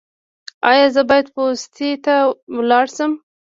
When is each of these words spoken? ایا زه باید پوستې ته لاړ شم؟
ایا 0.69 0.87
زه 0.95 1.01
باید 1.09 1.27
پوستې 1.35 1.89
ته 2.05 2.15
لاړ 2.69 2.85
شم؟ 2.95 3.11